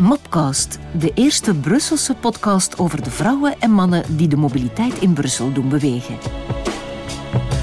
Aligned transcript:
Mopcast, 0.00 0.78
de 0.98 1.12
eerste 1.14 1.54
Brusselse 1.54 2.14
podcast 2.14 2.78
over 2.78 3.02
de 3.02 3.10
vrouwen 3.10 3.60
en 3.60 3.70
mannen 3.70 4.16
die 4.16 4.28
de 4.28 4.36
mobiliteit 4.36 4.98
in 4.98 5.12
Brussel 5.12 5.52
doen 5.52 5.68
bewegen. 5.68 6.18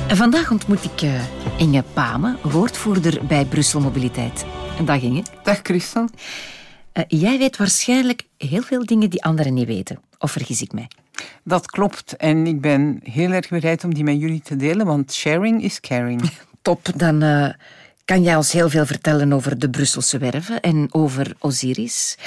En 0.07 0.16
vandaag 0.16 0.52
ontmoet 0.52 0.84
ik 0.84 1.02
uh, 1.02 1.21
Inge 1.57 1.84
Pame, 1.93 2.38
woordvoerder 2.41 3.25
bij 3.25 3.46
Brussel 3.46 3.80
Mobiliteit. 3.80 4.46
Dag 4.86 5.02
Inge. 5.02 5.23
Dag 5.43 5.59
Christel. 5.64 6.09
Uh, 6.93 7.04
jij 7.07 7.38
weet 7.38 7.57
waarschijnlijk 7.57 8.23
heel 8.38 8.61
veel 8.61 8.86
dingen 8.86 9.09
die 9.09 9.23
anderen 9.23 9.54
niet 9.54 9.68
weten. 9.68 10.00
Of 10.20 10.31
vergis 10.31 10.61
ik 10.61 10.73
mij? 10.73 10.88
Dat 11.43 11.65
klopt. 11.65 12.15
En 12.15 12.47
ik 12.47 12.61
ben 12.61 13.00
heel 13.04 13.31
erg 13.31 13.50
bereid 13.50 13.84
om 13.84 13.93
die 13.93 14.04
met 14.04 14.20
jullie 14.20 14.41
te 14.41 14.55
delen, 14.55 14.86
want 14.86 15.13
sharing 15.13 15.63
is 15.63 15.79
caring. 15.79 16.31
Top, 16.61 16.89
dan 16.95 17.23
uh, 17.23 17.50
kan 18.05 18.23
jij 18.23 18.35
ons 18.35 18.51
heel 18.51 18.70
veel 18.70 18.85
vertellen 18.85 19.33
over 19.33 19.59
de 19.59 19.70
Brusselse 19.70 20.17
werven 20.17 20.61
en 20.61 20.88
over 20.91 21.35
Osiris. 21.39 22.17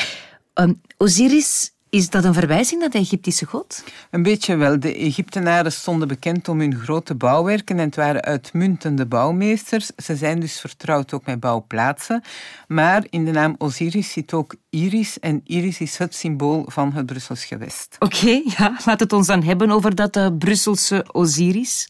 Um, 0.55 0.81
Osiris, 0.97 1.71
is 1.91 2.11
dat 2.11 2.25
een 2.25 2.35
verwijzing 2.35 2.81
naar 2.81 2.91
de 2.91 2.99
Egyptische 2.99 3.47
god? 3.47 3.85
Een 4.11 4.23
beetje 4.23 4.57
wel. 4.57 4.81
De 4.81 4.95
Egyptenaren 4.95 5.73
stonden 5.73 6.09
bekend 6.09 6.49
om 6.49 6.61
hun 6.61 6.77
grote 6.77 7.15
bouwwerken 7.15 7.79
en 7.79 7.85
het 7.85 7.97
waren 7.97 8.23
uitmuntende 8.23 9.07
bouwmeesters. 9.07 9.91
Ze 9.97 10.17
zijn 10.17 10.41
dus 10.41 10.61
vertrouwd 10.61 11.13
ook 11.13 11.27
met 11.27 11.41
bouwplaatsen. 11.41 12.23
Maar 12.69 13.07
in 13.11 13.25
de 13.25 13.31
naam 13.31 13.55
Osiris 13.59 14.13
zit 14.13 14.33
ook 14.33 14.55
Iris 14.71 15.19
en 15.19 15.41
Iris 15.45 15.81
is 15.81 15.99
het 15.99 16.15
symbool 16.15 16.65
van 16.69 16.93
het 16.93 17.07
Brussels 17.07 17.45
gewest. 17.45 17.97
Oké, 17.99 18.43
ja, 18.59 18.77
laat 18.85 19.01
het 19.01 19.13
ons 19.13 19.27
dan 19.27 19.43
hebben 19.43 19.71
over 19.71 19.95
dat 19.95 20.17
uh, 20.17 20.27
Brusselse 20.39 21.05
Osiris. 21.13 21.89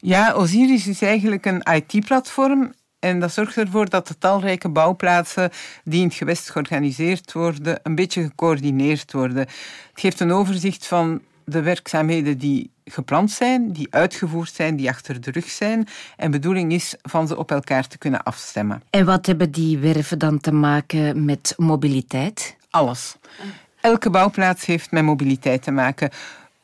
Ja, 0.00 0.32
Osiris 0.32 0.86
is 0.86 1.02
eigenlijk 1.02 1.46
een 1.46 1.62
IT-platform 1.62 2.72
en 3.00 3.20
dat 3.20 3.32
zorgt 3.32 3.56
ervoor 3.56 3.88
dat 3.88 4.08
de 4.08 4.18
talrijke 4.18 4.68
bouwplaatsen 4.68 5.50
die 5.84 6.00
in 6.00 6.06
het 6.06 6.16
gewest 6.16 6.50
georganiseerd 6.50 7.32
worden, 7.32 7.80
een 7.82 7.94
beetje 7.94 8.22
gecoördineerd 8.22 9.12
worden. 9.12 9.38
Het 9.38 9.50
geeft 9.94 10.20
een 10.20 10.32
overzicht 10.32 10.86
van 10.86 11.20
de 11.44 11.62
werkzaamheden 11.62 12.38
die 12.38 12.70
gepland 12.84 13.30
zijn, 13.30 13.72
die 13.72 13.86
uitgevoerd 13.90 14.52
zijn, 14.54 14.76
die 14.76 14.88
achter 14.88 15.20
de 15.20 15.30
rug 15.30 15.48
zijn. 15.48 15.86
En 16.16 16.30
bedoeling 16.30 16.72
is 16.72 16.94
van 17.02 17.26
ze 17.26 17.36
op 17.36 17.50
elkaar 17.50 17.86
te 17.86 17.98
kunnen 17.98 18.22
afstemmen. 18.22 18.82
En 18.90 19.04
wat 19.04 19.26
hebben 19.26 19.50
die 19.50 19.78
werven 19.78 20.18
dan 20.18 20.40
te 20.40 20.52
maken 20.52 21.24
met 21.24 21.54
mobiliteit? 21.56 22.56
Alles. 22.70 23.16
Elke 23.80 24.10
bouwplaats 24.10 24.66
heeft 24.66 24.90
met 24.90 25.04
mobiliteit 25.04 25.62
te 25.62 25.70
maken 25.70 26.10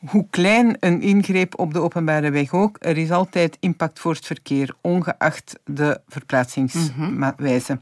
hoe 0.06 0.26
klein 0.30 0.76
een 0.80 1.00
ingreep 1.00 1.58
op 1.58 1.72
de 1.72 1.80
openbare 1.80 2.30
weg 2.30 2.52
ook, 2.52 2.76
er 2.80 2.96
is 2.96 3.10
altijd 3.10 3.56
impact 3.60 4.00
voor 4.00 4.14
het 4.14 4.26
verkeer, 4.26 4.74
ongeacht 4.80 5.58
de 5.64 6.00
verplaatsingswijze. 6.08 7.78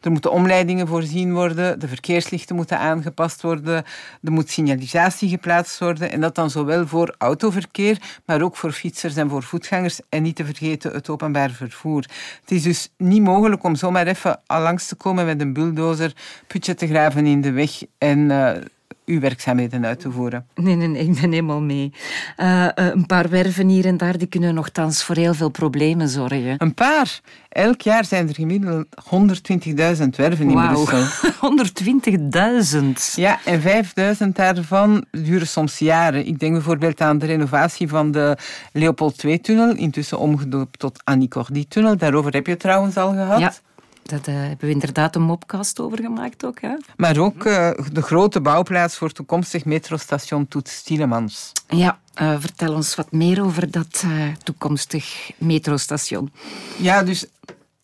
Er 0.00 0.10
moeten 0.10 0.32
omleidingen 0.32 0.86
voorzien 0.86 1.32
worden, 1.32 1.80
de 1.80 1.88
verkeerslichten 1.88 2.56
moeten 2.56 2.78
aangepast 2.78 3.42
worden, 3.42 3.84
er 4.22 4.32
moet 4.32 4.50
signalisatie 4.50 5.28
geplaatst 5.28 5.78
worden 5.78 6.10
en 6.10 6.20
dat 6.20 6.34
dan 6.34 6.50
zowel 6.50 6.86
voor 6.86 7.14
autoverkeer, 7.18 7.98
maar 8.24 8.42
ook 8.42 8.56
voor 8.56 8.72
fietsers 8.72 9.16
en 9.16 9.28
voor 9.28 9.42
voetgangers 9.42 10.00
en 10.08 10.22
niet 10.22 10.36
te 10.36 10.44
vergeten 10.44 10.92
het 10.92 11.08
openbaar 11.08 11.50
vervoer. 11.50 12.04
Het 12.40 12.50
is 12.50 12.62
dus 12.62 12.92
niet 12.96 13.22
mogelijk 13.22 13.64
om 13.64 13.74
zomaar 13.74 14.06
even 14.06 14.40
langs 14.46 14.86
te 14.86 14.94
komen 14.94 15.26
met 15.26 15.40
een 15.40 15.52
bulldozer, 15.52 16.12
putje 16.46 16.74
te 16.74 16.86
graven 16.86 17.26
in 17.26 17.40
de 17.40 17.50
weg 17.50 17.82
en... 17.98 18.18
Uh, 18.18 18.50
uw 19.10 19.20
werkzaamheden 19.20 19.86
uit 19.86 20.00
te 20.00 20.10
voeren. 20.10 20.46
Nee, 20.54 20.74
nee, 20.74 20.88
nee 20.88 21.02
ik 21.02 21.20
ben 21.20 21.30
helemaal 21.30 21.60
mee. 21.60 21.92
Uh, 22.36 22.66
een 22.74 23.06
paar 23.06 23.28
werven 23.28 23.68
hier 23.68 23.86
en 23.86 23.96
daar 23.96 24.18
die 24.18 24.28
kunnen 24.28 24.54
nogthans 24.54 25.04
voor 25.04 25.16
heel 25.16 25.34
veel 25.34 25.48
problemen 25.48 26.08
zorgen. 26.08 26.54
Een 26.58 26.74
paar? 26.74 27.20
Elk 27.48 27.80
jaar 27.80 28.04
zijn 28.04 28.28
er 28.28 28.34
gemiddeld 28.34 28.86
120.000 29.98 30.08
werven 30.16 30.50
in 30.50 30.68
Brussel. 30.68 31.04
120.000? 32.82 33.14
Ja, 33.14 33.38
en 33.44 33.60
5.000 33.60 34.28
daarvan 34.32 35.04
duren 35.10 35.46
soms 35.46 35.78
jaren. 35.78 36.26
Ik 36.26 36.38
denk 36.38 36.52
bijvoorbeeld 36.52 37.00
aan 37.00 37.18
de 37.18 37.26
renovatie 37.26 37.88
van 37.88 38.10
de 38.10 38.36
Leopold 38.72 39.24
II-tunnel, 39.24 39.74
intussen 39.74 40.18
omgedoopt 40.18 40.78
tot 40.78 41.00
Annie 41.04 41.28
Cordy-tunnel. 41.28 41.96
Daarover 41.96 42.32
heb 42.32 42.46
je 42.46 42.52
het 42.52 42.60
trouwens 42.60 42.96
al 42.96 43.12
gehad. 43.12 43.38
Ja. 43.40 43.52
Daar 44.10 44.28
uh, 44.28 44.34
hebben 44.34 44.66
we 44.66 44.70
inderdaad 44.70 45.14
een 45.14 45.22
mopcast 45.22 45.80
over 45.80 45.98
gemaakt 45.98 46.44
ook. 46.44 46.60
Hè? 46.60 46.76
Maar 46.96 47.18
ook 47.18 47.44
uh, 47.44 47.70
de 47.92 48.02
grote 48.02 48.40
bouwplaats 48.40 48.96
voor 48.96 49.12
toekomstig 49.12 49.64
metrostation 49.64 50.48
Toets 50.48 50.82
Tielemans. 50.82 51.52
Ja, 51.68 51.98
uh, 52.22 52.34
vertel 52.38 52.74
ons 52.74 52.94
wat 52.94 53.12
meer 53.12 53.44
over 53.44 53.70
dat 53.70 54.04
toekomstig 54.42 55.30
metrostation. 55.38 56.32
Ja, 56.76 57.02
dus 57.02 57.26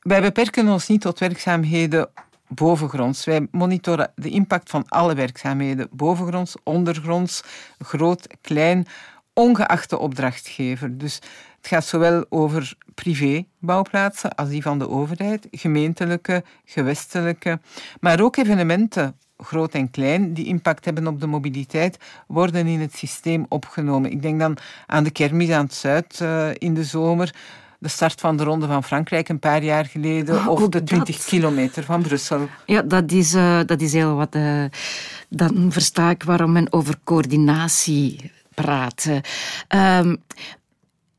wij 0.01 0.21
beperken 0.21 0.69
ons 0.69 0.87
niet 0.87 1.01
tot 1.01 1.19
werkzaamheden 1.19 2.09
bovengronds. 2.49 3.25
Wij 3.25 3.49
monitoren 3.51 4.13
de 4.15 4.29
impact 4.29 4.71
van 4.71 4.85
alle 4.89 5.15
werkzaamheden, 5.15 5.89
bovengronds, 5.91 6.55
ondergronds, 6.63 7.43
groot, 7.79 8.27
klein, 8.41 8.87
ongeacht 9.39 9.91
de 9.91 9.99
opdrachtgever. 9.99 10.99
Dus 10.99 11.15
het 11.57 11.67
gaat 11.67 11.85
zowel 11.85 12.25
over 12.29 12.75
privébouwplaatsen 12.95 14.35
als 14.35 14.49
die 14.49 14.63
van 14.63 14.79
de 14.79 14.89
overheid, 14.89 15.49
gemeentelijke, 15.51 16.45
gewestelijke, 16.65 17.61
maar 18.01 18.21
ook 18.21 18.37
evenementen, 18.37 19.17
groot 19.39 19.73
en 19.73 19.91
klein, 19.91 20.35
die 20.35 20.47
impact 20.47 20.85
hebben 20.85 21.07
op 21.07 21.21
de 21.21 21.27
mobiliteit, 21.27 21.99
worden 22.27 22.67
in 22.67 22.81
het 22.81 22.97
systeem 22.97 23.47
opgenomen. 23.49 24.11
Ik 24.11 24.23
denk 24.23 24.41
dan 24.41 24.57
aan 24.87 25.05
de 25.05 25.11
kermis 25.11 25.51
aan 25.51 25.65
het 25.65 25.75
Zuid 25.75 26.21
uh, 26.23 26.49
in 26.53 26.75
de 26.75 26.85
zomer, 26.85 27.35
de 27.79 27.89
start 27.89 28.21
van 28.21 28.37
de 28.37 28.45
Ronde 28.45 28.67
van 28.67 28.85
Frankrijk 28.85 29.29
een 29.29 29.39
paar 29.39 29.63
jaar 29.63 29.85
geleden, 29.85 30.35
oh, 30.35 30.49
of 30.49 30.69
de 30.69 30.83
20 30.83 31.25
kilometer 31.25 31.85
van 31.85 32.03
Brussel. 32.03 32.49
Ja, 32.67 32.83
dat 32.83 33.13
is, 33.13 33.35
uh, 33.35 33.61
dat 33.67 33.81
is 33.81 33.93
heel 33.93 34.15
wat. 34.15 34.35
Uh, 34.35 34.65
dan 35.29 35.73
versta 35.73 36.11
ik 36.11 36.23
waarom 36.23 36.53
men 36.53 36.73
over 36.73 36.95
coördinatie 37.05 38.35
praat. 38.57 39.07
Um, 39.75 40.23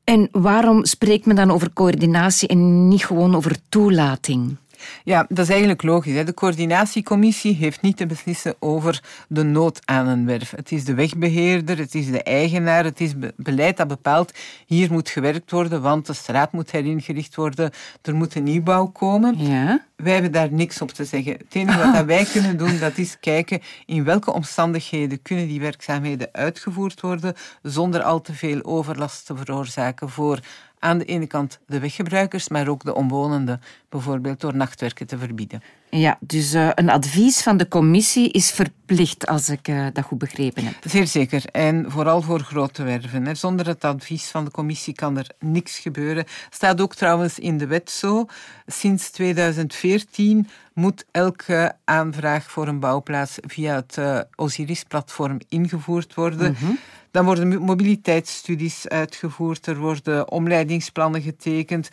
en 0.03 0.27
waarom 0.31 0.85
spreekt 0.85 1.25
men 1.25 1.35
dan 1.35 1.51
over 1.51 1.73
coördinatie 1.73 2.47
en 2.47 2.87
niet 2.87 3.05
gewoon 3.05 3.35
over 3.35 3.55
toelating? 3.69 4.55
Ja, 5.03 5.25
dat 5.29 5.38
is 5.38 5.49
eigenlijk 5.49 5.83
logisch. 5.83 6.25
De 6.25 6.33
coördinatiecommissie 6.33 7.55
heeft 7.55 7.81
niet 7.81 7.97
te 7.97 8.05
beslissen 8.05 8.55
over 8.59 9.03
de 9.27 9.43
nood 9.43 9.79
aan 9.85 10.07
een 10.07 10.25
werf. 10.25 10.51
Het 10.51 10.71
is 10.71 10.83
de 10.83 10.93
wegbeheerder, 10.93 11.77
het 11.77 11.95
is 11.95 12.11
de 12.11 12.23
eigenaar, 12.23 12.83
het 12.83 13.01
is 13.01 13.13
beleid 13.35 13.77
dat 13.77 13.87
bepaalt 13.87 14.33
hier 14.66 14.91
moet 14.91 15.09
gewerkt 15.09 15.51
worden, 15.51 15.81
want 15.81 16.05
de 16.05 16.13
straat 16.13 16.51
moet 16.51 16.71
heringericht 16.71 17.35
worden, 17.35 17.71
er 18.01 18.16
moet 18.16 18.35
een 18.35 18.43
nieuwbouw 18.43 18.85
komen. 18.85 19.37
Ja. 19.37 19.85
Wij 19.95 20.13
hebben 20.13 20.31
daar 20.31 20.51
niks 20.51 20.81
op 20.81 20.91
te 20.91 21.05
zeggen. 21.05 21.31
Het 21.31 21.55
enige 21.55 21.91
wat 21.91 22.05
wij 22.05 22.25
kunnen 22.33 22.57
doen, 22.57 22.79
dat 22.79 22.97
is 22.97 23.19
kijken 23.19 23.61
in 23.85 24.03
welke 24.03 24.33
omstandigheden 24.33 25.21
kunnen 25.21 25.47
die 25.47 25.59
werkzaamheden 25.59 26.29
uitgevoerd 26.31 27.01
worden 27.01 27.33
zonder 27.61 28.01
al 28.03 28.21
te 28.21 28.33
veel 28.33 28.63
overlast 28.63 29.25
te 29.25 29.35
veroorzaken 29.35 30.09
voor 30.09 30.39
aan 30.79 30.97
de 30.97 31.05
ene 31.05 31.27
kant 31.27 31.59
de 31.67 31.79
weggebruikers, 31.79 32.49
maar 32.49 32.67
ook 32.67 32.83
de 32.83 32.95
omwonenden, 32.95 33.61
bijvoorbeeld 33.89 34.41
door 34.41 34.55
nachtwerken 34.55 35.07
te 35.07 35.17
verbieden. 35.17 35.61
Ja, 35.89 36.17
dus 36.19 36.53
uh, 36.53 36.69
een 36.75 36.89
advies 36.89 37.41
van 37.41 37.57
de 37.57 37.67
commissie 37.67 38.31
is 38.31 38.51
verplicht, 38.51 39.27
als 39.27 39.49
ik 39.49 39.67
uh, 39.67 39.87
dat 39.93 40.03
goed 40.03 40.17
begrepen 40.17 40.63
heb. 40.63 40.75
Zeer 40.83 41.07
zeker. 41.07 41.45
En 41.51 41.91
vooral 41.91 42.21
voor 42.21 42.39
grote 42.39 42.83
werven. 42.83 43.25
Hè. 43.25 43.35
Zonder 43.35 43.67
het 43.67 43.83
advies 43.83 44.27
van 44.27 44.45
de 44.45 44.51
commissie 44.51 44.93
kan 44.93 45.17
er 45.17 45.29
niks 45.39 45.79
gebeuren. 45.79 46.25
Staat 46.49 46.81
ook 46.81 46.95
trouwens 46.95 47.39
in 47.39 47.57
de 47.57 47.67
wet 47.67 47.91
zo. 47.91 48.25
Sinds 48.66 49.11
2014 49.11 50.47
moet 50.73 51.05
elke 51.11 51.75
aanvraag 51.83 52.51
voor 52.51 52.67
een 52.67 52.79
bouwplaats 52.79 53.37
via 53.41 53.75
het 53.75 53.95
uh, 53.99 54.19
Osiris-platform 54.35 55.39
ingevoerd 55.49 56.13
worden. 56.13 56.49
Mm 56.49 56.55
-hmm. 56.67 56.79
Dan 57.12 57.25
worden 57.25 57.62
mobiliteitsstudies 57.62 58.88
uitgevoerd, 58.88 59.66
er 59.66 59.78
worden 59.78 60.31
omleidingsplannen 60.31 61.22
getekend. 61.22 61.90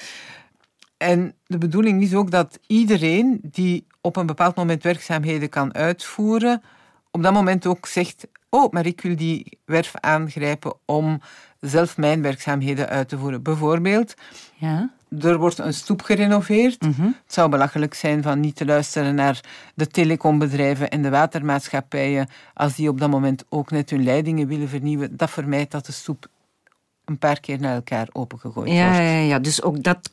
En 0.96 1.34
de 1.46 1.58
bedoeling 1.58 2.02
is 2.02 2.14
ook 2.14 2.30
dat 2.30 2.58
iedereen 2.66 3.40
die 3.42 3.86
op 4.00 4.16
een 4.16 4.26
bepaald 4.26 4.56
moment 4.56 4.82
werkzaamheden 4.82 5.48
kan 5.48 5.74
uitvoeren, 5.74 6.62
op 7.10 7.22
dat 7.22 7.32
moment 7.32 7.66
ook 7.66 7.86
zegt: 7.86 8.26
Oh, 8.50 8.72
maar 8.72 8.86
ik 8.86 9.00
wil 9.00 9.16
die 9.16 9.58
werf 9.64 9.92
aangrijpen 9.94 10.74
om 10.84 11.20
zelf 11.60 11.96
mijn 11.96 12.22
werkzaamheden 12.22 12.88
uit 12.88 13.08
te 13.08 13.18
voeren. 13.18 13.42
Bijvoorbeeld, 13.42 14.14
ja. 14.54 14.90
Er 15.20 15.38
wordt 15.38 15.58
een 15.58 15.74
stoep 15.74 16.02
gerenoveerd. 16.02 16.82
Mm 16.82 16.94
-hmm. 16.96 17.16
Het 17.24 17.34
zou 17.34 17.50
belachelijk 17.50 17.94
zijn 17.94 18.22
van 18.22 18.40
niet 18.40 18.56
te 18.56 18.64
luisteren 18.64 19.14
naar 19.14 19.40
de 19.74 19.86
telecombedrijven 19.86 20.90
en 20.90 21.02
de 21.02 21.10
watermaatschappijen 21.10 22.28
als 22.54 22.74
die 22.74 22.88
op 22.88 23.00
dat 23.00 23.10
moment 23.10 23.44
ook 23.48 23.70
net 23.70 23.90
hun 23.90 24.04
leidingen 24.04 24.48
willen 24.48 24.68
vernieuwen. 24.68 25.16
Dat 25.16 25.30
vermijdt 25.30 25.70
dat 25.70 25.86
de 25.86 25.92
stoep 25.92 26.26
een 27.04 27.18
paar 27.18 27.40
keer 27.40 27.60
naar 27.60 27.74
elkaar 27.74 28.08
opengegooid 28.12 28.70
ja, 28.70 28.84
wordt. 28.84 28.96
Ja, 28.96 29.18
ja, 29.18 29.38
dus 29.38 29.62
ook 29.62 29.82
dat 29.82 30.10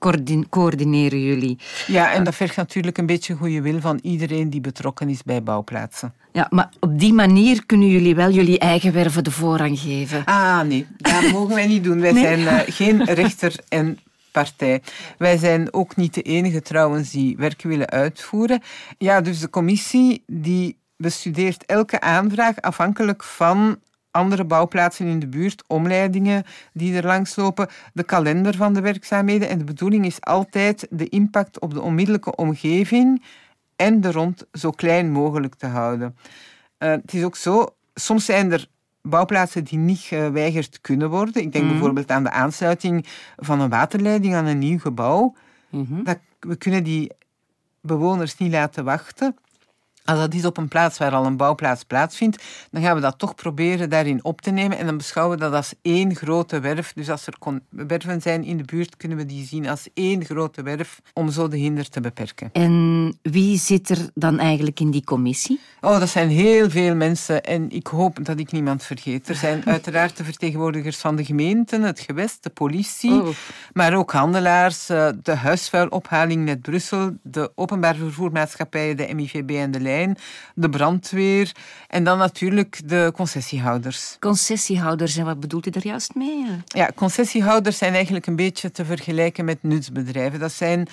coördineren 0.50 1.21
jullie. 1.21 1.57
Ja, 1.88 2.12
en 2.12 2.24
dat 2.24 2.36
vergt 2.36 2.56
natuurlijk 2.56 2.98
een 2.98 3.06
beetje 3.06 3.36
goede 3.36 3.62
wil 3.62 3.80
van 3.80 4.00
iedereen 4.01 4.50
die 4.50 4.62
betrokken 4.62 5.09
is 5.09 5.24
bij 5.24 5.44
bouwplaatsen. 5.44 6.13
Ja, 6.31 6.48
maar 6.50 6.69
op 6.80 7.00
die 7.00 7.13
manier 7.13 7.65
kunnen 7.65 7.88
jullie 7.88 8.15
wel 8.15 8.31
jullie 8.31 8.59
eigen 8.59 8.94
werven 8.94 9.24
de 9.24 9.31
voorrang 9.31 9.80
geven. 9.80 10.25
Ah, 10.25 10.62
nee, 10.62 10.88
dat 10.98 11.31
mogen 11.31 11.56
wij 11.56 11.68
niet 11.68 11.83
doen. 11.83 12.00
Wij 12.00 12.12
nee? 12.12 12.24
zijn 12.24 12.39
uh, 12.39 12.59
geen 12.65 13.03
rechter 13.03 13.56
en 13.68 14.00
partij. 14.31 14.81
Wij 15.18 15.38
zijn 15.38 15.74
ook 15.74 15.95
niet 15.95 16.13
de 16.13 16.22
enige 16.22 16.62
trouwens 16.62 17.12
die 17.12 17.38
werk 17.38 17.62
willen 17.62 17.89
uitvoeren. 17.89 18.62
Ja, 18.98 19.22
dus 19.22 19.39
de 19.39 19.50
commissie 19.50 20.24
die 20.28 20.80
bestudeert 20.98 21.66
elke 21.66 22.00
aanvraag 22.00 22.62
afhankelijk 22.62 23.24
van 23.24 23.80
andere 24.12 24.45
bouwplaatsen 24.45 25.07
in 25.07 25.19
de 25.19 25.28
buurt, 25.28 25.63
omleidingen 25.68 26.44
die 26.74 26.95
er 26.95 27.06
langslopen, 27.06 27.68
de 27.94 28.04
kalender 28.04 28.56
van 28.56 28.74
de 28.74 28.81
werkzaamheden. 28.81 29.50
En 29.50 29.57
de 29.57 29.63
bedoeling 29.63 30.06
is 30.06 30.22
altijd 30.22 30.88
de 30.89 31.10
impact 31.10 31.60
op 31.60 31.74
de 31.74 31.81
onmiddellijke 31.81 32.36
omgeving 32.36 33.24
en 33.75 34.01
de 34.01 34.12
rond 34.12 34.45
zo 34.54 34.69
klein 34.69 35.12
mogelijk 35.12 35.56
te 35.56 35.66
houden. 35.66 36.16
Uh, 36.80 36.89
het 36.89 37.13
is 37.13 37.24
ook 37.24 37.36
zo, 37.36 37.75
soms 37.94 38.25
zijn 38.25 38.51
er 38.51 38.68
bouwplaatsen 39.01 39.63
die 39.63 39.77
niet 39.77 40.00
geweigerd 40.00 40.81
kunnen 40.81 41.09
worden. 41.09 41.42
Ik 41.42 41.51
denk 41.51 41.63
mhm. 41.63 41.74
bijvoorbeeld 41.74 42.12
aan 42.12 42.24
de 42.24 42.31
aansluiting 42.31 43.06
van 43.38 43.59
een 43.59 43.69
waterleiding 43.69 44.33
aan 44.33 44.45
een 44.45 44.59
nieuw 44.59 44.80
gebouw. 44.80 45.36
Mhm. 45.69 46.03
dat, 46.03 46.19
we 46.39 46.56
kunnen 46.56 46.83
die 46.83 47.12
bewoners 47.81 48.38
niet 48.38 48.51
laten 48.51 48.83
wachten. 48.83 49.36
Als 50.06 50.19
dat 50.19 50.33
is 50.33 50.45
op 50.45 50.57
een 50.57 50.68
plaats 50.68 50.98
waar 50.98 51.12
al 51.12 51.25
een 51.25 51.38
bouwplaats 51.38 51.83
plaatsvindt, 51.83 52.44
dan 52.71 52.81
gaan 52.81 52.95
we 52.95 53.01
dat 53.01 53.19
toch 53.19 53.36
proberen 53.36 53.89
daarin 53.89 54.24
op 54.24 54.42
te 54.42 54.51
nemen. 54.51 54.77
En 54.77 54.86
dan 54.86 54.98
beschouwen 54.98 55.38
we 55.38 55.44
dat 55.44 55.53
als 55.53 55.74
één 55.81 56.15
grote 56.15 56.59
werf. 56.59 56.94
Dus 56.94 57.09
als 57.09 57.27
er 57.27 57.33
werven 57.69 58.21
zijn 58.21 58.44
in 58.44 58.57
de 58.57 58.63
buurt, 58.63 58.98
kunnen 58.98 59.18
we 59.18 59.25
die 59.25 59.45
zien 59.45 59.68
als 59.68 59.88
één 59.94 60.25
grote 60.25 60.63
werf 60.63 61.01
om 61.13 61.31
zo 61.31 61.48
de 61.48 61.57
hinder 61.57 61.89
te 61.89 62.01
beperken. 62.01 62.50
En 62.53 63.18
wie 63.21 63.57
zit 63.57 63.89
er 63.89 64.09
dan 64.13 64.39
eigenlijk 64.39 64.80
in 64.80 64.92
die 64.92 65.03
commissie? 65.03 65.59
Oh, 65.81 66.00
dat 66.00 66.09
zijn 66.09 66.30
heel 66.30 66.69
veel 66.69 66.95
mensen 66.95 67.44
en 67.44 67.69
ik 67.69 67.88
hoop 67.88 68.25
dat 68.25 68.39
ik 68.39 68.51
niemand 68.51 68.83
vergeet. 68.83 69.30
Er 69.30 69.36
zijn 69.36 69.65
uiteraard 69.75 70.18
de 70.18 70.24
vertegenwoordigers 70.24 70.98
van 70.98 71.15
de 71.15 71.25
gemeenten, 71.25 71.81
het 71.81 72.00
gewest, 72.00 72.44
de 72.44 72.50
politie, 72.50 73.21
oh. 73.21 73.27
maar 73.74 73.95
ook 73.95 74.12
handelaars, 74.12 74.89
eh, 74.89 75.09
de 75.24 75.36
huisvuilophaling 75.36 76.45
net 76.45 76.62
Brussel, 76.62 77.18
de 77.24 77.51
openbaar 77.56 77.95
vervoermaatschappijen, 77.95 78.98
de 78.98 79.13
MIVB 79.13 79.50
en 79.50 79.71
de 79.71 79.80
de 80.56 80.70
brandweer 80.70 81.52
en 81.88 82.04
dan 82.04 82.18
natuurlijk 82.18 82.82
de 82.86 83.12
concessiehouders. 83.16 84.16
Concessiehouders, 84.20 85.18
en 85.18 85.26
wat 85.26 85.40
bedoelt 85.40 85.68
u 85.68 85.70
daar 85.70 85.86
juist 85.86 86.16
mee? 86.16 86.46
Ja, 86.66 86.90
concessiehouders 86.96 87.78
zijn 87.78 87.94
eigenlijk 87.94 88.28
een 88.28 88.36
beetje 88.36 88.72
te 88.72 88.86
vergelijken 88.86 89.46
met 89.46 89.64
nutsbedrijven. 89.64 90.40
Dat 90.40 90.52
zijn 90.52 90.88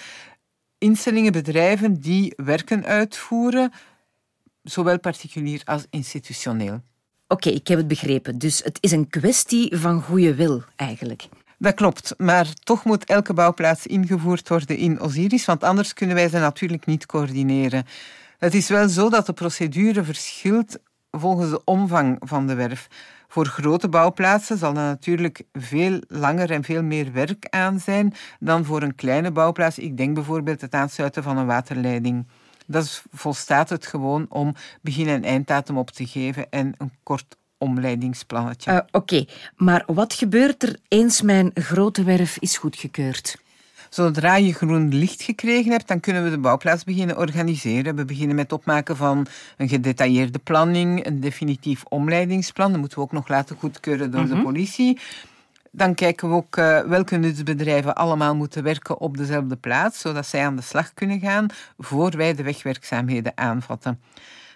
instellingen, 0.79 1.33
bedrijven 1.33 2.01
die 2.01 2.33
werken 2.37 2.85
uitvoeren 2.85 3.73
zowel 4.63 4.99
particulier 4.99 5.63
als 5.65 5.87
institutioneel. 5.91 6.81
Oké, 7.29 7.49
ik 7.49 7.69
heb 7.69 7.79
het 7.79 7.89
begrepen. 7.89 8.39
Dus 8.39 8.63
het 8.65 8.79
is 8.81 8.91
een 8.91 9.09
kwestie 9.09 9.77
van 9.77 10.03
goede 10.03 10.35
wil, 10.35 10.63
eigenlijk. 10.77 11.29
Dat 11.59 11.75
klopt, 11.75 12.15
maar 12.17 12.47
toch 12.55 12.85
moet 12.85 13.05
elke 13.05 13.33
bouwplaats 13.33 13.87
ingevoerd 13.87 14.49
worden 14.49 14.77
in 14.77 15.01
Osiris, 15.01 15.45
want 15.45 15.65
anders 15.65 15.95
kunnen 15.95 16.17
wij 16.17 16.29
ze 16.29 16.39
natuurlijk 16.39 16.87
niet 16.87 17.07
coördineren. 17.07 17.87
Het 18.39 18.55
is 18.55 18.69
wel 18.69 18.89
zo 18.89 19.11
dat 19.11 19.27
de 19.27 19.33
procedure 19.33 20.05
verschilt 20.05 20.79
volgens 21.11 21.51
de 21.51 21.65
omvang 21.65 22.17
van 22.21 22.47
de 22.47 22.55
werf. 22.55 22.89
Voor 23.29 23.47
grote 23.47 23.89
bouwplaatsen 23.89 24.59
zal 24.59 24.69
er 24.69 24.75
natuurlijk 24.75 25.43
veel 25.53 26.01
langer 26.09 26.51
en 26.51 26.65
veel 26.65 26.83
meer 26.83 27.13
werk 27.13 27.47
aan 27.51 27.81
zijn 27.81 28.15
dan 28.41 28.65
voor 28.65 28.83
een 28.83 28.95
kleine 28.95 29.31
bouwplaats. 29.31 29.79
Ik 29.79 29.97
denk 29.97 30.15
bijvoorbeeld 30.15 30.61
het 30.61 30.75
aansluiten 30.75 31.23
van 31.23 31.37
een 31.37 31.47
waterleiding. 31.47 32.27
Dat 32.67 33.03
volstaat 33.13 33.69
het 33.69 33.87
gewoon 33.87 34.27
om 34.29 34.55
begin- 34.81 35.09
en 35.09 35.25
einddatum 35.25 35.79
op 35.79 35.91
te 35.91 36.07
geven 36.07 36.51
en 36.51 36.75
een 36.79 36.93
kort 37.03 37.37
omleidingsplannetje. 37.57 38.73
Uh, 38.73 38.79
Oké, 38.91 39.25
maar 39.57 39.83
wat 39.87 40.15
gebeurt 40.15 40.63
er 40.63 40.79
eens 40.89 41.23
mijn 41.23 41.51
grote 41.55 42.03
werf 42.03 42.39
is 42.39 42.57
goedgekeurd? 42.57 43.37
Zodra 43.89 44.37
je 44.37 44.55
groen 44.55 44.95
licht 44.95 45.23
gekregen 45.23 45.71
hebt, 45.71 45.89
dan 45.89 46.01
kunnen 46.01 46.25
we 46.25 46.31
de 46.31 46.39
bouwplaats 46.39 46.85
beginnen 46.85 47.19
organiseren. 47.19 47.97
We 47.97 48.05
beginnen 48.05 48.37
met 48.37 48.51
het 48.51 48.61
opmaken 48.61 48.97
van 48.97 49.27
een 49.57 49.69
gedetailleerde 49.69 50.39
planning, 50.39 51.07
een 51.07 51.21
definitief 51.21 51.85
omleidingsplan. 51.85 52.71
Dat 52.71 52.81
moeten 52.81 52.99
we 52.99 53.05
ook 53.05 53.13
nog 53.13 53.29
laten 53.29 53.57
goedkeuren 53.57 54.11
door 54.11 54.27
de 54.27 54.35
mhm. 54.35 54.43
politie. 54.43 54.99
Dan 55.71 55.95
kijken 55.95 56.29
we 56.29 56.35
ook 56.35 56.57
uh, 56.57 56.81
welke 56.81 57.17
nutsbedrijven 57.17 57.95
allemaal 57.95 58.35
moeten 58.35 58.63
werken 58.63 58.99
op 58.99 59.17
dezelfde 59.17 59.57
plaats, 59.57 60.01
zodat 60.01 60.27
zij 60.27 60.45
aan 60.45 60.57
de 60.57 60.63
slag 60.63 60.95
kunnen 60.95 61.21
gaan 61.21 61.47
voor 61.79 62.17
wij 62.17 62.35
de 62.35 62.43
wegwerkzaamheden 62.43 63.33
aanvatten. 63.35 64.01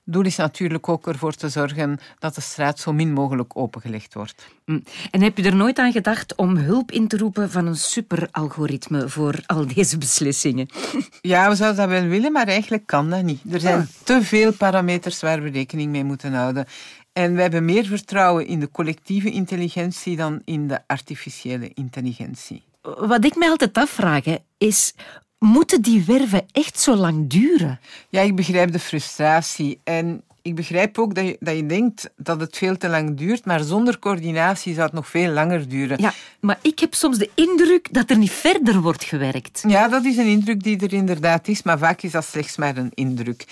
Doel 0.04 0.24
is 0.24 0.36
natuurlijk 0.36 0.88
ook 0.88 1.06
ervoor 1.06 1.32
te 1.34 1.48
zorgen 1.48 1.98
dat 2.18 2.34
de 2.34 2.40
straat 2.40 2.78
zo 2.78 2.92
min 2.92 3.12
mogelijk 3.12 3.56
opengelegd 3.56 4.14
wordt. 4.14 4.46
Mm. 4.64 4.82
En 5.10 5.22
heb 5.22 5.36
je 5.36 5.42
er 5.42 5.56
nooit 5.56 5.78
aan 5.78 5.92
gedacht 5.92 6.34
om 6.34 6.56
hulp 6.56 6.90
in 6.90 7.08
te 7.08 7.16
roepen 7.16 7.50
van 7.50 7.66
een 7.66 7.76
superalgoritme 7.76 9.08
voor 9.08 9.42
al 9.46 9.66
deze 9.66 9.98
beslissingen? 9.98 10.68
Ja, 11.20 11.48
we 11.48 11.54
zouden 11.54 11.88
dat 11.88 12.00
wel 12.00 12.08
willen, 12.08 12.32
maar 12.32 12.48
eigenlijk 12.48 12.86
kan 12.86 13.10
dat 13.10 13.22
niet. 13.22 13.40
Er 13.50 13.60
zijn 13.60 13.80
ah. 13.80 13.86
te 14.04 14.22
veel 14.22 14.52
parameters 14.52 15.20
waar 15.20 15.42
we 15.42 15.50
rekening 15.50 15.90
mee 15.90 16.04
moeten 16.04 16.32
houden. 16.32 16.66
En 17.12 17.34
we 17.34 17.40
hebben 17.40 17.64
meer 17.64 17.84
vertrouwen 17.84 18.46
in 18.46 18.60
de 18.60 18.70
collectieve 18.70 19.30
intelligentie 19.30 20.16
dan 20.16 20.42
in 20.44 20.68
de 20.68 20.80
artificiële 20.86 21.70
intelligentie. 21.74 22.62
Wat 22.82 23.24
ik 23.24 23.36
mij 23.36 23.48
altijd 23.48 23.78
afvraag, 23.78 24.24
is 24.58 24.94
Moeten 25.42 25.82
die 25.82 26.04
werven 26.04 26.46
echt 26.52 26.80
zo 26.80 26.94
lang 26.94 27.30
duren? 27.30 27.80
Ja, 28.08 28.20
ik 28.20 28.36
begrijp 28.36 28.72
de 28.72 28.78
frustratie. 28.78 29.80
En 29.84 30.22
ik 30.42 30.54
begrijp 30.54 30.98
ook 30.98 31.14
dat 31.14 31.24
je, 31.24 31.36
dat 31.40 31.56
je 31.56 31.66
denkt 31.66 32.10
dat 32.16 32.40
het 32.40 32.56
veel 32.56 32.76
te 32.76 32.88
lang 32.88 33.16
duurt, 33.16 33.44
maar 33.44 33.60
zonder 33.60 33.98
coördinatie 33.98 34.74
zou 34.74 34.86
het 34.86 34.94
nog 34.94 35.08
veel 35.08 35.32
langer 35.32 35.68
duren. 35.68 36.00
Ja, 36.00 36.12
maar 36.40 36.58
ik 36.60 36.78
heb 36.78 36.94
soms 36.94 37.18
de 37.18 37.30
indruk 37.34 37.92
dat 37.92 38.10
er 38.10 38.18
niet 38.18 38.30
verder 38.30 38.80
wordt 38.80 39.04
gewerkt. 39.04 39.64
Ja, 39.68 39.88
dat 39.88 40.04
is 40.04 40.16
een 40.16 40.26
indruk 40.26 40.62
die 40.62 40.80
er 40.80 40.92
inderdaad 40.92 41.48
is, 41.48 41.62
maar 41.62 41.78
vaak 41.78 42.02
is 42.02 42.10
dat 42.10 42.24
slechts 42.24 42.56
maar 42.56 42.76
een 42.76 42.92
indruk. 42.94 43.44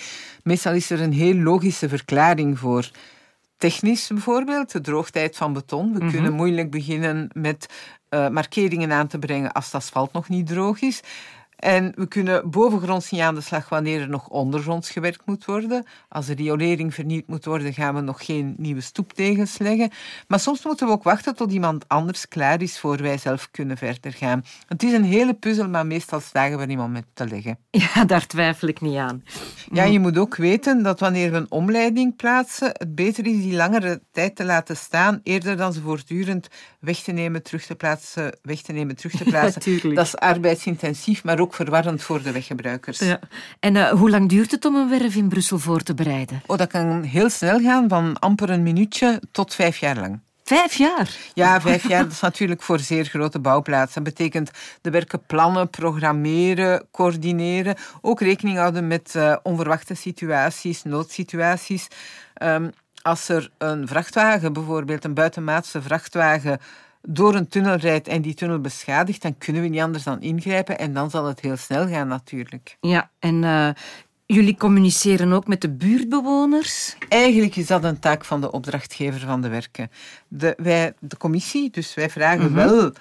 Meestal 0.42 0.72
is 0.72 0.90
er 0.90 1.00
een 1.00 1.12
heel 1.12 1.34
logische 1.34 1.88
verklaring 1.88 2.58
voor. 2.58 2.90
Technisch 3.56 4.06
bijvoorbeeld, 4.06 4.72
de 4.72 4.80
droogtijd 4.80 5.36
van 5.36 5.52
beton. 5.52 5.92
We 5.92 5.98
mhm. 5.98 6.10
kunnen 6.10 6.32
moeilijk 6.32 6.70
beginnen 6.70 7.30
met 7.32 7.66
uh, 8.10 8.28
markeringen 8.28 8.92
aan 8.92 9.06
te 9.06 9.18
brengen 9.18 9.52
als 9.52 9.64
het 9.64 9.74
asfalt 9.74 10.12
nog 10.12 10.28
niet 10.28 10.46
droog 10.46 10.80
is. 10.80 11.00
En 11.60 11.92
we 11.94 12.06
kunnen 12.06 12.50
bovengronds 12.50 13.10
niet 13.10 13.20
aan 13.20 13.34
de 13.34 13.40
slag 13.40 13.68
wanneer 13.68 14.00
er 14.00 14.08
nog 14.08 14.28
ondergronds 14.28 14.90
gewerkt 14.90 15.26
moet 15.26 15.44
worden. 15.44 15.84
Als 16.08 16.26
de 16.26 16.34
riolering 16.34 16.94
vernieuwd 16.94 17.26
moet 17.26 17.44
worden, 17.44 17.72
gaan 17.72 17.94
we 17.94 18.00
nog 18.00 18.24
geen 18.24 18.54
nieuwe 18.56 18.80
stoeptegels 18.80 19.58
leggen. 19.58 19.90
Maar 20.28 20.40
soms 20.40 20.64
moeten 20.64 20.86
we 20.86 20.92
ook 20.92 21.02
wachten 21.02 21.34
tot 21.34 21.52
iemand 21.52 21.88
anders 21.88 22.28
klaar 22.28 22.62
is 22.62 22.78
voor 22.78 22.96
wij 22.96 23.18
zelf 23.18 23.48
kunnen 23.50 23.76
verder 23.76 24.12
gaan. 24.12 24.44
Het 24.66 24.82
is 24.82 24.92
een 24.92 25.04
hele 25.04 25.34
puzzel, 25.34 25.68
maar 25.68 25.86
meestal 25.86 26.20
slagen 26.20 26.56
we 26.56 26.62
er 26.62 26.70
iemand 26.70 26.92
met 26.92 27.04
te 27.14 27.28
leggen. 27.28 27.58
Ja, 27.70 28.04
daar 28.04 28.26
twijfel 28.26 28.68
ik 28.68 28.80
niet 28.80 28.96
aan. 28.96 29.24
Ja, 29.72 29.84
je 29.84 30.00
moet 30.00 30.18
ook 30.18 30.36
weten 30.36 30.82
dat 30.82 31.00
wanneer 31.00 31.30
we 31.30 31.36
een 31.36 31.50
omleiding 31.50 32.16
plaatsen, 32.16 32.70
het 32.72 32.94
beter 32.94 33.26
is 33.26 33.42
die 33.42 33.54
langere 33.54 34.00
tijd 34.12 34.36
te 34.36 34.44
laten 34.44 34.76
staan, 34.76 35.20
eerder 35.22 35.56
dan 35.56 35.72
ze 35.72 35.80
voortdurend 35.80 36.48
weg 36.80 36.98
te 36.98 37.12
nemen, 37.12 37.42
terug 37.42 37.66
te 37.66 37.74
plaatsen, 37.74 38.38
weg 38.42 38.62
te 38.62 38.72
nemen, 38.72 38.96
terug 38.96 39.12
te 39.12 39.24
plaatsen. 39.30 39.94
dat 39.94 40.06
is 40.06 40.16
arbeidsintensief, 40.16 41.24
maar 41.24 41.40
ook 41.40 41.49
verwarrend 41.54 42.02
voor 42.02 42.22
de 42.22 42.32
weggebruikers. 42.32 42.98
Ja. 42.98 43.18
En 43.60 43.74
uh, 43.74 43.88
hoe 43.88 44.10
lang 44.10 44.28
duurt 44.28 44.50
het 44.50 44.64
om 44.64 44.74
een 44.74 44.88
werf 44.88 45.14
in 45.14 45.28
Brussel 45.28 45.58
voor 45.58 45.82
te 45.82 45.94
bereiden? 45.94 46.42
Oh, 46.46 46.58
dat 46.58 46.68
kan 46.68 47.02
heel 47.02 47.30
snel 47.30 47.60
gaan, 47.60 47.88
van 47.88 48.18
amper 48.18 48.50
een 48.50 48.62
minuutje 48.62 49.22
tot 49.32 49.54
vijf 49.54 49.76
jaar 49.76 49.96
lang. 49.96 50.20
Vijf 50.44 50.74
jaar? 50.74 51.16
Ja, 51.34 51.60
vijf 51.60 51.88
jaar. 51.88 52.02
Dat 52.02 52.12
is 52.12 52.20
natuurlijk 52.20 52.62
voor 52.62 52.78
zeer 52.78 53.04
grote 53.04 53.38
bouwplaatsen. 53.38 54.04
Dat 54.04 54.14
betekent 54.14 54.50
de 54.80 54.90
werken 54.90 55.22
plannen, 55.26 55.70
programmeren, 55.70 56.86
coördineren. 56.90 57.76
Ook 58.00 58.20
rekening 58.20 58.56
houden 58.56 58.86
met 58.86 59.14
uh, 59.16 59.36
onverwachte 59.42 59.94
situaties, 59.94 60.82
noodsituaties. 60.82 61.86
Um, 62.42 62.70
als 63.02 63.28
er 63.28 63.50
een 63.58 63.88
vrachtwagen, 63.88 64.52
bijvoorbeeld 64.52 65.04
een 65.04 65.14
buitenmaatse 65.14 65.82
vrachtwagen, 65.82 66.58
door 67.02 67.34
een 67.34 67.48
tunnel 67.48 67.74
rijdt 67.74 68.08
en 68.08 68.22
die 68.22 68.34
tunnel 68.34 68.60
beschadigt, 68.60 69.22
dan 69.22 69.38
kunnen 69.38 69.62
we 69.62 69.68
niet 69.68 69.80
anders 69.80 70.04
dan 70.04 70.20
ingrijpen 70.20 70.78
en 70.78 70.94
dan 70.94 71.10
zal 71.10 71.24
het 71.24 71.40
heel 71.40 71.56
snel 71.56 71.88
gaan 71.88 72.08
natuurlijk. 72.08 72.76
Ja, 72.80 73.10
en 73.18 73.42
uh, 73.42 73.70
jullie 74.26 74.56
communiceren 74.56 75.32
ook 75.32 75.46
met 75.46 75.60
de 75.60 75.70
buurtbewoners? 75.70 76.96
Eigenlijk 77.08 77.56
is 77.56 77.66
dat 77.66 77.84
een 77.84 77.98
taak 77.98 78.24
van 78.24 78.40
de 78.40 78.52
opdrachtgever 78.52 79.20
van 79.20 79.40
de 79.40 79.48
werken. 79.48 79.90
De, 80.28 80.54
wij, 80.56 80.94
de 80.98 81.16
commissie, 81.16 81.70
dus 81.70 81.94
wij 81.94 82.10
vragen 82.10 82.52
mhm. 82.52 82.54
wel 82.54 82.92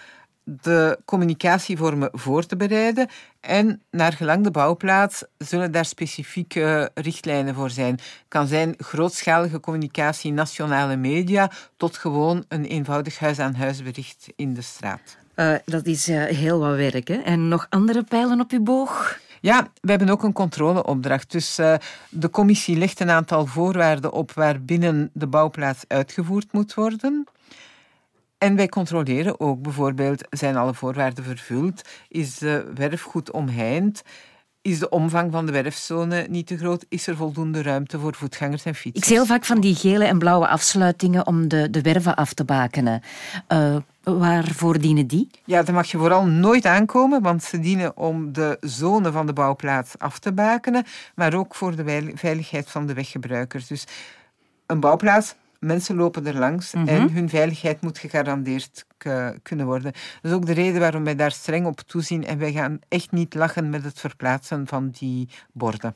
de 0.61 0.99
communicatievormen 1.05 2.09
voor 2.11 2.45
te 2.45 2.55
bereiden. 2.55 3.07
En 3.39 3.81
naar 3.91 4.13
gelang 4.13 4.43
de 4.43 4.51
bouwplaats 4.51 5.23
zullen 5.37 5.71
daar 5.71 5.85
specifieke 5.85 6.91
richtlijnen 6.93 7.55
voor 7.55 7.69
zijn. 7.69 7.99
kan 8.27 8.47
zijn 8.47 8.73
grootschalige 8.77 9.59
communicatie, 9.59 10.31
nationale 10.31 10.95
media, 10.95 11.51
tot 11.77 11.97
gewoon 11.97 12.45
een 12.47 12.65
eenvoudig 12.65 13.19
huis-aan-huisbericht 13.19 14.27
in 14.35 14.53
de 14.53 14.61
straat. 14.61 15.17
Uh, 15.35 15.55
dat 15.65 15.85
is 15.85 16.09
uh, 16.09 16.23
heel 16.23 16.59
wat 16.59 16.75
werk. 16.75 17.07
Hè? 17.07 17.15
En 17.15 17.47
nog 17.47 17.67
andere 17.69 18.03
pijlen 18.03 18.39
op 18.39 18.51
uw 18.51 18.63
boog? 18.63 19.19
Ja, 19.41 19.67
we 19.81 19.89
hebben 19.89 20.09
ook 20.09 20.23
een 20.23 20.33
controleopdracht. 20.33 21.31
Dus 21.31 21.59
uh, 21.59 21.73
de 22.09 22.29
commissie 22.29 22.77
legt 22.77 22.99
een 22.99 23.09
aantal 23.09 23.45
voorwaarden 23.45 24.11
op 24.11 24.31
waarbinnen 24.31 25.09
de 25.13 25.27
bouwplaats 25.27 25.83
uitgevoerd 25.87 26.51
moet 26.51 26.73
worden. 26.73 27.27
En 28.39 28.55
wij 28.55 28.69
controleren 28.69 29.39
ook 29.39 29.61
bijvoorbeeld, 29.61 30.27
zijn 30.29 30.55
alle 30.55 30.73
voorwaarden 30.73 31.23
vervuld? 31.23 31.89
Is 32.07 32.37
de 32.37 32.71
werf 32.73 33.01
goed 33.01 33.31
omheind? 33.31 34.03
is 34.61 34.79
de 34.79 34.89
omvang 34.89 35.31
van 35.31 35.45
de 35.45 35.51
werfzone 35.51 36.25
niet 36.29 36.47
te 36.47 36.57
groot? 36.57 36.85
Is 36.89 37.07
er 37.07 37.15
voldoende 37.15 37.61
ruimte 37.61 37.99
voor 37.99 38.15
voetgangers 38.15 38.65
en 38.65 38.75
fietsers? 38.75 39.03
Ik 39.03 39.05
zie 39.05 39.15
heel 39.15 39.25
vaak 39.25 39.45
van 39.45 39.59
die 39.59 39.75
gele 39.75 40.05
en 40.05 40.19
blauwe 40.19 40.47
afsluitingen 40.47 41.27
om 41.27 41.47
de, 41.47 41.69
de 41.69 41.81
werven 41.81 42.15
af 42.15 42.33
te 42.33 42.43
bakenen. 42.43 43.01
Uh, 43.47 43.75
waarvoor 44.03 44.79
dienen 44.79 45.07
die? 45.07 45.29
Ja, 45.45 45.63
daar 45.63 45.75
mag 45.75 45.91
je 45.91 45.97
vooral 45.97 46.25
nooit 46.25 46.65
aankomen, 46.65 47.21
want 47.21 47.43
ze 47.43 47.59
dienen 47.59 47.97
om 47.97 48.33
de 48.33 48.57
zone 48.59 49.11
van 49.11 49.25
de 49.25 49.33
bouwplaats 49.33 49.97
af 49.97 50.19
te 50.19 50.31
bakenen, 50.31 50.85
maar 51.15 51.33
ook 51.33 51.55
voor 51.55 51.75
de 51.75 52.11
veiligheid 52.15 52.69
van 52.69 52.85
de 52.85 52.93
weggebruikers. 52.93 53.67
Dus 53.67 53.85
een 54.65 54.79
bouwplaats 54.79 55.35
mensen 55.59 55.95
lopen 55.95 56.27
er 56.27 56.37
langs 56.37 56.73
en 56.73 56.83
mhm. 56.83 57.13
hun 57.13 57.29
veiligheid 57.29 57.81
moet 57.81 57.97
gegarandeerd 57.97 58.85
kunnen 59.43 59.65
worden. 59.65 59.91
Dat 60.21 60.31
is 60.31 60.37
ook 60.37 60.45
de 60.45 60.53
reden 60.53 60.79
waarom 60.79 61.03
wij 61.03 61.15
daar 61.15 61.31
streng 61.31 61.65
op 61.65 61.79
toezien 61.79 62.25
en 62.25 62.37
wij 62.37 62.51
gaan 62.51 62.79
echt 62.87 63.11
niet 63.11 63.33
lachen 63.33 63.69
met 63.69 63.83
het 63.83 63.99
verplaatsen 63.99 64.67
van 64.67 64.89
die 64.89 65.29
borden. 65.51 65.95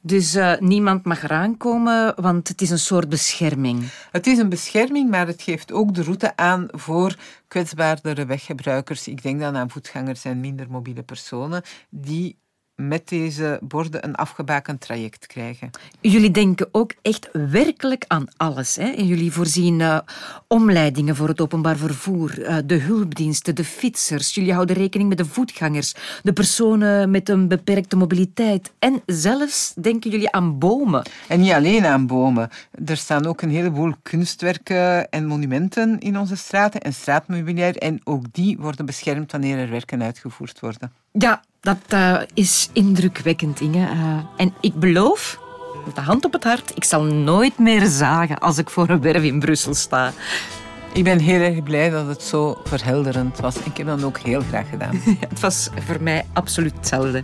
Dus 0.00 0.34
uh, 0.34 0.58
niemand 0.58 1.04
mag 1.04 1.22
eraan 1.22 1.56
komen, 1.56 2.22
want 2.22 2.48
het 2.48 2.60
is 2.60 2.70
een 2.70 2.78
soort 2.78 3.08
bescherming. 3.08 3.88
Het 4.10 4.26
is 4.26 4.38
een 4.38 4.48
bescherming, 4.48 5.10
maar 5.10 5.26
het 5.26 5.42
geeft 5.42 5.72
ook 5.72 5.94
de 5.94 6.02
route 6.02 6.36
aan 6.36 6.66
voor 6.70 7.14
kwetsbaardere 7.48 8.26
weggebruikers. 8.26 9.08
Ik 9.08 9.22
denk 9.22 9.40
dan 9.40 9.56
aan 9.56 9.70
voetgangers 9.70 10.24
en 10.24 10.40
minder 10.40 10.70
mobiele 10.70 11.02
personen 11.02 11.62
die 11.90 12.38
met 12.78 13.08
deze 13.08 13.58
borden 13.62 14.04
een 14.04 14.14
afgebakend 14.14 14.80
traject 14.80 15.26
krijgen. 15.26 15.70
Jullie 16.00 16.30
denken 16.30 16.68
ook 16.72 16.92
echt 17.02 17.28
werkelijk 17.32 18.04
aan 18.06 18.26
alles. 18.36 18.76
Hè? 18.76 18.88
En 18.88 19.06
jullie 19.06 19.32
voorzien 19.32 19.80
uh, 19.80 19.98
omleidingen 20.46 21.16
voor 21.16 21.28
het 21.28 21.40
openbaar 21.40 21.76
vervoer, 21.76 22.38
uh, 22.38 22.56
de 22.66 22.74
hulpdiensten, 22.74 23.54
de 23.54 23.64
fietsers. 23.64 24.34
Jullie 24.34 24.52
houden 24.52 24.76
rekening 24.76 25.08
met 25.08 25.18
de 25.18 25.24
voetgangers, 25.24 25.94
de 26.22 26.32
personen 26.32 27.10
met 27.10 27.28
een 27.28 27.48
beperkte 27.48 27.96
mobiliteit. 27.96 28.72
En 28.78 29.02
zelfs 29.06 29.74
denken 29.80 30.10
jullie 30.10 30.30
aan 30.30 30.58
bomen. 30.58 31.06
En 31.28 31.40
niet 31.40 31.52
alleen 31.52 31.86
aan 31.86 32.06
bomen. 32.06 32.50
Er 32.86 32.96
staan 32.96 33.26
ook 33.26 33.42
een 33.42 33.50
heleboel 33.50 33.94
kunstwerken 34.02 35.10
en 35.10 35.26
monumenten 35.26 35.98
in 35.98 36.18
onze 36.18 36.36
straten 36.36 36.80
en 36.80 36.94
straatmobiliair. 36.94 37.76
En 37.76 38.00
ook 38.04 38.24
die 38.32 38.56
worden 38.58 38.86
beschermd 38.86 39.32
wanneer 39.32 39.58
er 39.58 39.70
werken 39.70 40.02
uitgevoerd 40.02 40.60
worden. 40.60 40.92
Ja, 41.18 41.42
dat 41.60 41.78
uh, 41.92 42.20
is 42.34 42.68
indrukwekkend, 42.72 43.60
Inge. 43.60 43.78
Uh, 43.78 44.18
en 44.36 44.54
ik 44.60 44.74
beloof, 44.74 45.38
met 45.86 45.94
de 45.94 46.00
hand 46.00 46.24
op 46.24 46.32
het 46.32 46.44
hart, 46.44 46.72
ik 46.74 46.84
zal 46.84 47.02
nooit 47.02 47.58
meer 47.58 47.86
zagen 47.86 48.38
als 48.38 48.58
ik 48.58 48.70
voor 48.70 48.88
een 48.88 49.00
werf 49.00 49.22
in 49.22 49.38
Brussel 49.38 49.74
sta. 49.74 50.12
Ik 50.92 51.04
ben 51.04 51.18
heel 51.18 51.40
erg 51.40 51.62
blij 51.62 51.90
dat 51.90 52.06
het 52.06 52.22
zo 52.22 52.58
verhelderend 52.64 53.38
was. 53.40 53.56
Ik 53.56 53.76
heb 53.76 53.86
dat 53.86 54.04
ook 54.04 54.18
heel 54.18 54.40
graag 54.48 54.68
gedaan. 54.68 55.00
het 55.28 55.40
was 55.40 55.68
voor 55.86 55.96
mij 56.00 56.24
absoluut 56.32 56.72
hetzelfde. 56.76 57.22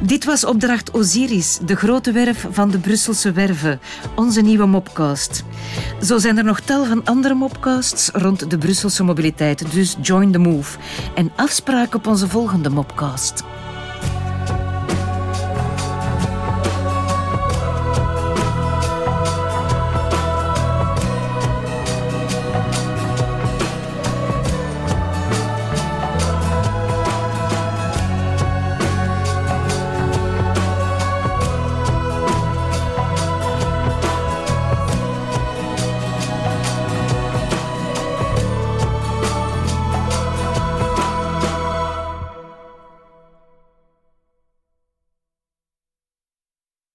Dit 0.00 0.24
was 0.24 0.44
opdracht 0.44 0.90
Osiris, 0.90 1.58
de 1.62 1.76
grote 1.76 2.12
werf 2.12 2.46
van 2.50 2.70
de 2.70 2.78
Brusselse 2.78 3.32
werven. 3.32 3.80
Onze 4.14 4.40
nieuwe 4.40 4.66
mopcast. 4.66 5.44
Zo 6.02 6.18
zijn 6.18 6.38
er 6.38 6.44
nog 6.44 6.60
tal 6.60 6.84
van 6.84 7.04
andere 7.04 7.34
mopcasts 7.34 8.10
rond 8.12 8.50
de 8.50 8.58
Brusselse 8.58 9.04
mobiliteit. 9.04 9.72
Dus 9.72 9.96
join 10.00 10.32
the 10.32 10.38
move. 10.38 10.78
En 11.14 11.32
afspraak 11.36 11.94
op 11.94 12.06
onze 12.06 12.28
volgende 12.28 12.70
mopcast. 12.70 13.44